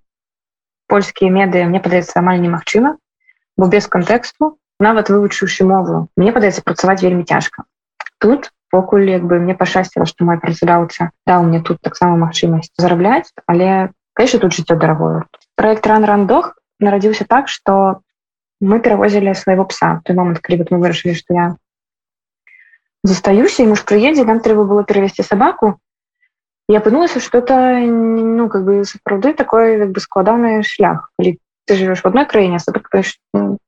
польскія 0.90 1.30
медыа 1.30 1.68
мне 1.70 1.80
падаецца 1.84 2.18
амаль 2.20 2.42
немагчыма 2.42 2.96
бо 3.56 3.68
без 3.74 3.86
кантэксту 3.86 4.56
нават 4.86 5.12
вывучыўшы 5.12 5.66
мову 5.68 6.08
мне 6.16 6.32
падаецца 6.36 6.64
працаваць 6.66 7.02
вельмі 7.04 7.24
цяжка. 7.24 7.64
Тут 8.18 8.50
покуль 8.70 9.08
як 9.10 9.24
бы 9.30 9.38
мне 9.40 9.54
пашасціла 9.54 10.06
што 10.10 10.26
мой 10.28 10.38
працадаўца 10.42 11.10
даў 11.26 11.46
мне 11.48 11.60
тут 11.60 11.80
таксама 11.86 12.16
магчымасць 12.26 12.72
зарабляць 12.76 13.28
але 13.46 13.90
конечно 14.14 14.40
тут 14.40 14.56
жыццё 14.56 14.76
дарагое. 14.76 15.26
Проект 15.56 15.86
ран 15.86 16.04
рандох 16.04 16.54
нарадзіўся 16.80 17.26
так 17.28 17.48
что 17.48 18.00
мы 18.60 18.80
перавозілі 18.80 19.34
свайго 19.34 19.64
пса 19.72 20.00
той 20.04 20.16
момант 20.16 20.40
калі 20.40 20.64
мы 20.70 20.80
вырашылі 20.84 21.14
што 21.14 21.34
я 21.34 21.46
застаюся 23.04 23.62
і 23.62 23.70
муж 23.72 23.84
прыедзе 23.88 24.24
нам 24.24 24.40
трэба 24.44 24.64
было 24.64 24.84
перавесці 24.84 25.24
сабаку 25.24 25.76
я 26.70 26.78
апынулася 26.78 27.20
что 27.20 27.38
это 27.38 27.78
ну 27.82 28.48
как 28.48 28.64
бы 28.64 28.84
сапраўды 28.84 29.34
такой 29.34 29.78
як 29.78 29.90
бы 29.90 30.00
складаны 30.00 30.62
шлях. 30.62 31.10
Калі 31.18 31.38
ты 31.66 31.74
живешь 31.74 32.02
в 32.02 32.06
одной 32.06 32.26
краіне 32.26 32.58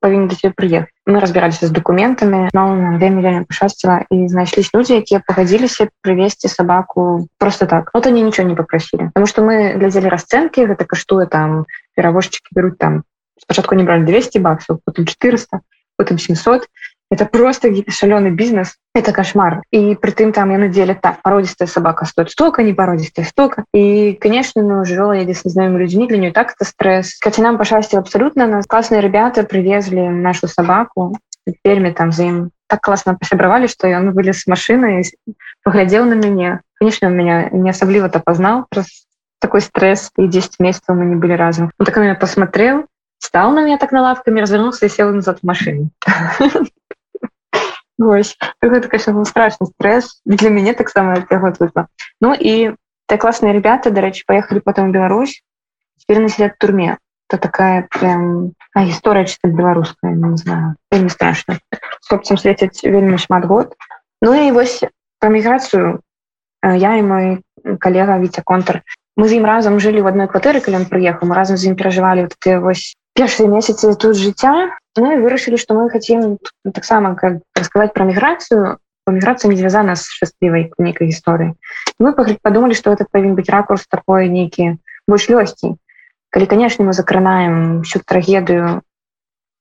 павінен 0.00 0.28
да 0.28 0.34
тебе 0.34 0.54
прыехаць 0.54 0.94
мы 1.06 1.20
разбіраліся 1.20 1.66
з 1.66 1.70
документамі 1.70 2.48
но 2.54 2.98
вельмі 2.98 3.44
пашасціла 3.46 4.06
і 4.10 4.28
знайшлись 4.28 4.70
людзі 4.74 5.02
якія 5.02 5.22
пагадзіліся 5.26 5.88
прывесці 6.02 6.48
сабаку 6.48 7.26
просто 7.38 7.66
так. 7.66 7.90
Вот 7.94 8.06
они 8.06 8.22
ничего 8.22 8.48
не 8.48 8.54
попросили. 8.54 9.10
Потому 9.14 9.26
что 9.26 9.42
мы 9.42 9.74
глядзелі 9.78 10.08
расцэнкі 10.08 10.66
гэта 10.66 10.84
каштуе 10.86 11.26
там 11.26 11.66
перавозчыкі 11.94 12.54
беруць 12.54 12.78
там 12.78 13.02
спачатку 13.38 13.74
не 13.74 13.82
брали 13.82 14.04
200 14.04 14.38
баксов 14.38 14.78
потом 14.84 15.06
400 15.06 15.60
потом 15.96 16.18
700 16.18 16.68
это 17.10 17.26
просто 17.26 17.68
шалёный 17.90 18.30
бизнес 18.30 18.78
это 18.94 19.12
кошмар. 19.12 19.62
И 19.70 19.94
притым 19.94 20.32
там 20.32 20.50
я 20.50 20.58
надели 20.58 20.94
так 20.94 21.22
породистая 21.22 21.68
собака 21.68 22.04
стоит 22.04 22.30
столько 22.30 22.62
не 22.62 22.72
породистая 22.72 23.24
столько. 23.24 23.64
И 23.72 24.14
конечно 24.14 24.62
ну 24.62 24.84
жила 24.84 25.14
я 25.14 25.34
с 25.34 25.44
незнаемыми 25.44 25.82
людьми 25.82 26.06
для 26.06 26.18
нее 26.18 26.32
так 26.32 26.52
это 26.52 26.64
стресс. 26.64 27.18
Хотя 27.20 27.42
нам 27.42 27.58
пошастил 27.58 28.00
абсолютно 28.00 28.46
нас 28.46 28.66
классные 28.66 29.00
ребята 29.00 29.44
привезли 29.44 30.08
нашу 30.08 30.48
собаку. 30.48 31.18
Перми 31.62 31.90
там 31.90 32.12
за 32.12 32.24
им 32.24 32.50
так 32.68 32.80
классно 32.80 33.14
посябравали 33.14 33.66
что 33.66 33.88
он 33.88 34.12
вылез 34.12 34.42
с 34.42 34.46
машины 34.46 35.02
поглядел 35.64 36.04
на 36.04 36.14
меня. 36.14 36.60
Конечно 36.78 37.08
у 37.08 37.12
меня 37.12 37.48
не 37.50 37.70
особливо-то 37.70 38.20
познал. 38.20 38.66
Просто 38.70 38.92
такой 39.40 39.60
стресс 39.60 40.10
и 40.16 40.28
10 40.28 40.60
месяцев 40.60 40.88
мы 40.88 41.04
не 41.04 41.16
были 41.16 41.32
разом. 41.32 41.72
Он 41.78 41.86
так 41.86 41.96
на 41.96 42.02
меня 42.02 42.14
посмотрел 42.14 42.86
стал 43.18 43.52
на 43.52 43.64
меня 43.64 43.78
так 43.78 43.92
на 43.92 44.02
лавками 44.02 44.40
развернулся 44.40 44.86
и 44.86 44.88
сел 44.88 45.12
назад 45.12 45.38
в 45.40 45.46
машине 45.46 45.90
Это, 47.98 48.88
конечно, 48.88 49.24
страшный 49.24 49.66
стресс. 49.66 50.20
Для 50.24 50.50
меня 50.50 50.74
так 50.74 50.88
самое 50.88 51.22
приготовила. 51.22 51.88
Ну 52.20 52.34
и 52.38 52.74
те 53.08 53.16
классные 53.18 53.52
ребята, 53.52 53.90
до 53.90 54.00
речи, 54.00 54.24
поехали 54.26 54.58
потом 54.58 54.90
в 54.90 54.92
Беларусь. 54.92 55.42
Теперь 55.98 56.18
они 56.18 56.28
сидят 56.28 56.54
в 56.54 56.58
турме. 56.58 56.98
Это 57.28 57.40
такая 57.40 57.88
прям 57.90 58.52
а, 58.74 58.84
история 58.88 59.24
чисто 59.24 59.48
белорусская, 59.48 60.12
не 60.12 60.36
знаю. 60.36 60.76
Вельми 60.90 61.08
страшно. 61.08 61.58
С 62.00 62.08
хлопцем 62.08 62.36
встретить 62.36 62.82
вельми 62.82 63.16
шмат 63.16 63.46
год. 63.46 63.74
Ну 64.20 64.34
и 64.34 64.50
вось 64.50 64.80
про 65.18 65.28
миграцию 65.28 66.00
я 66.62 66.96
и 66.96 67.02
мой 67.02 67.42
коллега 67.80 68.18
Витя 68.18 68.42
Контр, 68.44 68.82
мы 69.16 69.28
з 69.28 69.36
ім 69.38 69.44
разом 69.44 69.78
жили 69.80 70.00
в 70.00 70.06
одной 70.06 70.26
кватэры, 70.26 70.60
калі 70.64 70.82
он 70.82 70.86
прыехаў, 70.88 71.28
мы 71.28 71.36
разом 71.36 71.56
з 71.56 71.68
ім 71.68 71.76
перажывалі 71.76 72.28
вот 72.28 72.36
вось 72.64 72.96
першыя 73.12 73.48
месяцы 73.48 73.92
тут 73.94 74.16
жыцця 74.16 74.72
мы 74.96 75.20
вырашылі 75.20 75.56
што 75.56 75.74
мы 75.74 75.88
хотим 75.90 76.38
таксама 76.72 77.14
как 77.14 77.40
рассказать 77.56 77.94
про 77.94 78.04
міграцыю 78.04 78.78
міграцыя 79.06 79.50
не 79.50 79.56
звязана 79.56 79.96
з 79.96 80.06
шчаслівай 80.06 80.70
нейкай 80.78 81.08
гісторыі 81.08 81.54
мы 81.98 82.12
подумали 82.14 82.74
что 82.74 82.92
этот 82.92 83.08
павін 83.10 83.34
быть 83.34 83.50
ракурс 83.50 83.86
такой 83.86 84.28
нейкі 84.28 84.78
больш 85.08 85.28
лёгкі 85.28 85.74
калі 86.30 86.46
конечно 86.46 86.84
мы 86.84 86.92
закранаем 86.92 87.82
всю 87.82 88.00
трагедыю 88.04 88.82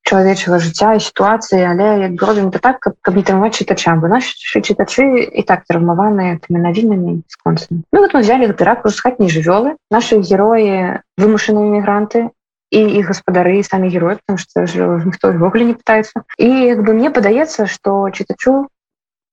чалавечага 0.04 0.60
жыцця 0.60 0.94
і 0.98 1.00
сітуацыі 1.00 1.64
але 1.64 2.12
як 2.12 2.22
робім 2.22 2.50
это 2.50 2.60
так 2.60 2.80
каб, 2.80 2.96
каб 3.02 3.16
не 3.16 3.24
трымаць 3.24 3.56
чытача 3.56 3.96
бы 3.96 4.10
наши 4.10 4.62
чытачы 4.62 5.26
і 5.26 5.42
так 5.48 5.64
травмаваныя 5.70 6.38
тымі 6.44 6.62
навінамі 6.62 7.22
сконцамі 7.28 7.82
ну 7.92 8.02
вот 8.02 8.14
мы 8.14 8.22
взяли 8.22 8.52
гэты 8.52 8.66
ракурс 8.66 9.00
хатні 9.00 9.30
жывёлы 9.30 9.78
наши 9.90 10.20
героі 10.20 11.02
вымушаныя 11.18 11.70
мігранты 11.72 12.30
і 12.72 12.80
іх 13.00 13.12
гаспадары 13.12 13.62
самі 13.64 13.92
героі 13.92 14.18
потому 14.24 14.38
что 14.40 14.64
ніхто 15.06 15.32
ввогуле 15.32 15.66
не 15.66 15.76
пытается. 15.76 16.24
І 16.38 16.48
як 16.72 16.84
бы 16.84 16.94
мне 16.94 17.12
падаецца 17.12 17.68
что 17.68 18.10
чытачу 18.10 18.68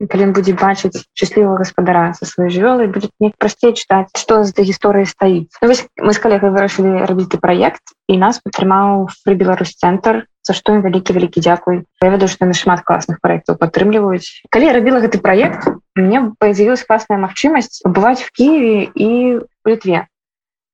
калі 0.07 0.31
он 0.31 0.33
будзе 0.33 0.55
бачыць 0.55 1.03
счастлівого 1.15 1.59
гаспадара 1.59 2.15
со 2.15 2.23
сваёй 2.23 2.55
жывёлай 2.55 2.87
будет 2.87 3.11
не 3.19 3.33
прасцей 3.35 3.75
чытаць 3.75 4.15
что 4.15 4.45
з 4.45 4.55
этой 4.55 4.65
гісторыі 4.71 5.11
стаіць 5.11 5.51
ну, 5.63 5.75
мы 5.75 6.13
з 6.15 6.19
калегай 6.23 6.55
вырашылі 6.55 7.03
рабіць 7.03 7.31
ты 7.35 7.39
проект 7.43 7.83
і 8.07 8.19
нас 8.19 8.39
падтрымаў 8.39 9.11
фры 9.11 9.35
беларусь 9.35 9.75
цэнтр 9.75 10.23
за 10.47 10.55
што 10.55 10.79
ім 10.79 10.87
вялікі 10.87 11.19
вялікі 11.19 11.43
дзякуй 11.43 11.83
я 11.83 12.11
ведаю 12.15 12.31
што 12.31 12.47
на 12.47 12.55
шмат 12.55 12.87
класных 12.87 13.19
проектаў 13.19 13.59
падтрымліваюць 13.59 14.47
калі 14.55 14.71
я 14.71 14.77
рабіла 14.79 15.03
гэты 15.03 15.19
проект. 15.19 15.67
Мне 15.99 16.31
появилась 16.39 16.87
класная 16.87 17.19
магчымасць 17.19 17.83
бываць 17.83 18.23
в 18.23 18.31
кіеве 18.31 18.87
і 18.95 19.43
в 19.43 19.67
літве 19.67 20.07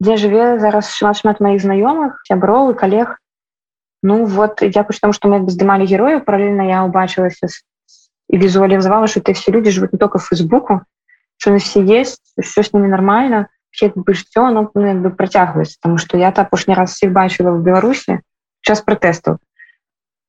дзе 0.01 0.17
жыве 0.17 0.59
зараз 0.59 0.91
шмат 0.91 1.21
шмат 1.23 1.41
маіх 1.41 1.63
знаёмых 1.63 2.19
сяброў 2.29 2.73
і 2.73 2.79
калег 2.79 3.19
ну 4.03 4.25
вот 4.25 4.61
дзякуй 4.61 4.97
тому 5.01 5.13
что 5.13 5.29
мы 5.29 5.45
здымалі 5.49 5.87
герою 5.87 6.21
параллельна 6.21 6.67
я 6.69 6.85
убачылася 6.85 7.49
і 8.29 8.39
візуалізавала 8.39 9.07
что 9.07 9.21
ты 9.21 9.33
все 9.33 9.53
люди 9.53 9.71
живут 9.71 9.93
не 9.93 9.99
только 9.99 10.19
фейсбуку 10.19 10.83
что 11.39 11.51
на 11.51 11.59
все 11.59 11.83
есть 11.83 12.23
все 12.41 12.63
с 12.63 12.73
ними 12.73 12.87
нормально 12.87 13.49
все 13.71 13.93
жыццё 13.95 14.51
ну, 14.51 14.71
ну, 14.75 15.01
бы 15.01 15.11
працягваць 15.11 15.77
потому 15.81 15.99
что 15.99 16.19
я 16.19 16.33
так 16.33 16.47
апошні 16.47 16.75
раз 16.75 16.95
всех 16.95 17.13
бачыла 17.13 17.51
в 17.51 17.63
беларусі 17.63 18.21
час 18.61 18.81
протэсту 18.81 19.39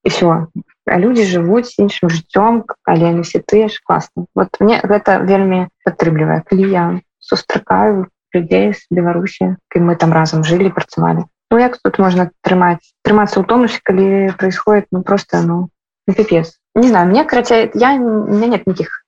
і 0.04 0.10
все 0.10 0.48
а 0.86 1.00
люди 1.00 1.26
жывуць 1.26 1.76
іншым 1.82 2.10
жыццём 2.10 2.66
але 2.86 3.22
все 3.22 3.40
ты 3.40 3.68
ж 3.68 3.82
класна 3.84 4.26
вот 4.36 4.56
мне 4.60 4.80
гэта 4.84 5.20
вельмі 5.20 5.68
падтрымлівае 5.84 6.42
калі 6.46 6.70
я 6.70 6.86
сустракаю 7.20 8.08
людзей 8.36 8.76
з 8.76 8.84
беларусі 8.92 9.56
мы 9.76 9.96
там 9.96 10.12
разам 10.12 10.44
жылі 10.44 10.70
працавалі 10.76 11.26
ну 11.52 11.58
як 11.58 11.78
тут 11.80 12.00
можна 12.00 12.32
трымаць 12.44 12.84
трымацца 13.08 13.40
ў 13.40 13.48
тонусе 13.48 13.80
калі 13.84 14.36
происходит 14.38 14.92
ну 14.92 15.04
просто 15.04 15.42
ну, 15.42 15.70
ну 16.08 16.14
пипец. 16.14 16.60
Не 16.76 16.88
знаю 16.88 17.08
мне 17.08 17.24
карацей 17.24 17.72
я 17.74 17.98
меня 17.98 18.48
нет 18.48 18.68
никаких 18.68 19.04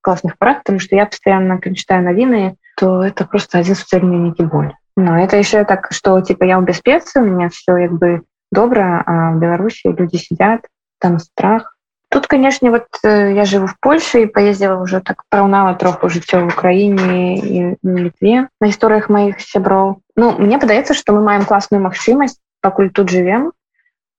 классных 0.00 0.38
прав 0.38 0.62
потому 0.62 0.78
что 0.78 0.96
я 0.96 1.06
постоянно 1.06 1.60
читаю 1.74 2.04
новины 2.04 2.56
то 2.76 3.02
это 3.02 3.26
просто 3.26 3.58
один 3.58 3.74
социальный 3.74 4.18
некий 4.18 4.44
боль. 4.44 4.74
Но 4.96 5.18
это 5.18 5.36
еще 5.36 5.64
так 5.64 5.88
что 5.90 6.20
типа 6.20 6.44
я 6.44 6.58
в 6.58 6.64
бяспецы 6.64 7.20
у 7.20 7.24
меня 7.24 7.48
все 7.48 7.76
як 7.76 7.92
бы 7.92 8.22
добра 8.52 9.02
а 9.06 9.32
в 9.32 9.40
беларуси 9.40 9.86
люди 9.86 10.16
сидят 10.16 10.66
там 11.00 11.18
страх 11.18 11.73
тут 12.14 12.28
конечно 12.28 12.70
вот 12.70 12.86
э, 13.02 13.34
я 13.34 13.44
живу 13.44 13.66
в 13.66 13.76
польше 13.80 14.22
и 14.22 14.26
поездила 14.26 14.80
уже 14.80 15.00
так 15.00 15.24
параўнала 15.30 15.74
троху 15.74 16.08
жыццё 16.08 16.46
в 16.46 16.54
украіне 16.54 17.34
і 17.42 17.74
літве 17.82 18.46
на 18.60 18.66
гісторыях 18.70 19.10
моих 19.10 19.42
сяброў 19.42 19.98
ну 20.14 20.30
мне 20.38 20.62
падаецца 20.62 20.94
что 20.94 21.12
мы 21.12 21.26
маем 21.26 21.44
классную 21.44 21.82
магчымасць 21.82 22.38
пакуль 22.62 22.94
тут 22.94 23.10
живем 23.10 23.50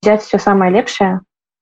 взять 0.04 0.28
все 0.28 0.40
самое 0.40 0.76
лепшее 0.76 1.22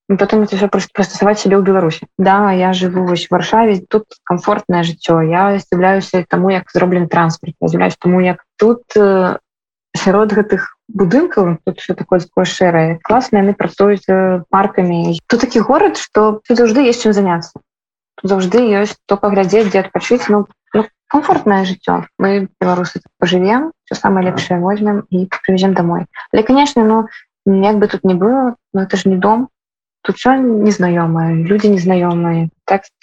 потом 0.10 0.42
это 0.42 0.58
все 0.58 0.68
прыстасаваць 0.68 1.38
себе 1.38 1.62
ў 1.62 1.62
беларусе 1.62 2.10
да 2.18 2.50
я 2.52 2.74
живу 2.74 3.06
в 3.06 3.14
варшаве 3.30 3.86
тут 3.86 4.10
комфортное 4.26 4.82
жыццё 4.82 5.22
я 5.22 5.62
з'яўляюся 5.62 6.26
тому 6.28 6.50
як 6.50 6.66
зроблен 6.74 7.08
транспорт 7.14 7.54
з'яўляюсь 7.62 8.02
тому 8.02 8.26
як 8.26 8.42
тут 8.58 8.82
э, 8.98 9.38
сярод 10.04 10.34
гэтых 10.36 10.70
будынкаў 10.88 11.58
тут 11.66 11.80
все 11.80 11.94
такое 11.96 12.20
такое 12.20 12.46
шэрае 12.46 13.00
класна 13.04 13.44
яны 13.44 13.54
працуюць 13.54 14.06
паркамі 14.50 15.20
тут 15.28 15.46
такі 15.48 15.64
горад 15.68 15.98
что 15.98 16.42
тут 16.48 16.58
заўжды 16.58 16.84
есть 16.88 17.04
чым 17.04 17.14
заняться 17.14 17.64
заўжды 18.24 18.64
ёсць 18.82 18.98
то 19.08 19.18
паглядзець 19.18 19.70
дзе 19.70 19.84
адпачыць 19.88 20.28
ну, 20.30 20.46
ну 20.74 20.86
комфортное 21.08 21.64
жыццё 21.66 22.04
мы 22.18 22.48
беларусы 22.60 23.02
пожывем 23.20 23.72
все 23.86 23.96
самое 23.96 24.26
лепшае 24.28 24.60
возьмем 24.60 25.04
і 25.10 25.28
привезем 25.46 25.74
домой. 25.74 26.06
Але 26.32 26.44
конечно 26.44 26.84
ну 26.84 27.08
як 27.46 27.78
бы 27.78 27.88
тут 27.88 28.04
не 28.04 28.14
было 28.14 28.56
но 28.74 28.84
это 28.84 28.98
ж 28.98 29.06
не 29.06 29.18
дом. 29.18 29.50
Тут 30.02 30.18
все 30.18 30.36
незнаёмае 30.38 31.44
люди 31.44 31.68
незнаёмыя 31.68 32.50
тэкст 32.66 32.94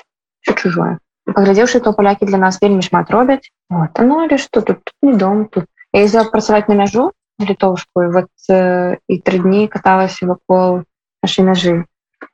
все 0.42 0.54
чужое. 0.54 0.98
Паглядзеўшы 1.24 1.80
то 1.80 1.92
палякі 1.92 2.26
для 2.26 2.38
нас 2.38 2.60
вельмі 2.60 2.82
шмат 2.82 3.10
робяць 3.10 3.50
вот 3.68 3.90
ну 3.98 4.20
але 4.24 4.38
что 4.38 4.60
тут, 4.60 4.84
тут 4.84 4.94
не 5.02 5.14
дом 5.14 5.46
тут 5.46 5.66
Я 5.92 6.02
ездила 6.06 6.24
працаваць 6.24 6.68
на 6.68 6.74
мяжу 6.74 7.10
на 7.38 7.46
літоўшку 7.46 8.14
вот 8.14 8.30
э, 8.48 8.96
і 9.08 9.14
тры 9.26 9.42
дні 9.42 9.66
каталася 9.66 10.26
вакол 10.26 10.86
нашай 11.22 11.42
мяжы 11.42 11.82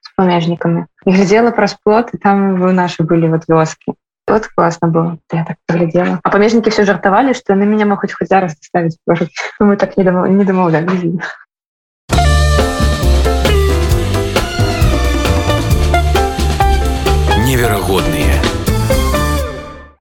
з 0.04 0.08
памежнікамі 0.16 0.84
і 1.06 1.10
глядзела 1.10 1.56
праз 1.56 1.72
плот 1.80 2.12
і 2.12 2.20
там 2.20 2.60
вы 2.60 2.76
нашы 2.76 3.08
былі 3.08 3.32
вот 3.32 3.48
вёскі 3.48 3.96
вот 4.28 4.46
классно 4.52 4.88
было 4.88 5.16
я 5.32 5.44
так 5.48 5.56
глядзела 5.68 6.20
а 6.22 6.28
помежники 6.28 6.68
все 6.68 6.84
жартовали, 6.84 7.32
что 7.32 7.54
на 7.54 7.64
меня 7.64 7.86
могуць 7.86 8.12
хоць 8.12 8.28
зараз 8.28 8.56
доставить. 8.60 8.98
мы 9.60 9.76
так 9.76 9.96
не 9.96 10.04
дамаў 10.04 10.26
не 10.26 10.44
дамаўлялі 10.44 11.16
неверагодныя 17.46 18.55